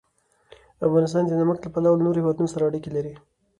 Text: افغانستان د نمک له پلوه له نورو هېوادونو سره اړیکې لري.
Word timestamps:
افغانستان 0.87 1.23
د 1.27 1.31
نمک 1.39 1.57
له 1.63 1.69
پلوه 1.73 1.97
له 1.97 2.03
نورو 2.05 2.19
هېوادونو 2.21 2.51
سره 2.53 2.67
اړیکې 2.69 2.89
لري. 2.95 3.13